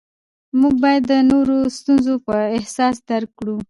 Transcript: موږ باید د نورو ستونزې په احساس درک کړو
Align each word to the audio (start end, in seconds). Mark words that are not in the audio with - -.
موږ 0.59 0.75
باید 0.83 1.03
د 1.11 1.13
نورو 1.31 1.57
ستونزې 1.77 2.15
په 2.25 2.35
احساس 2.57 2.95
درک 3.09 3.29
کړو 3.39 3.55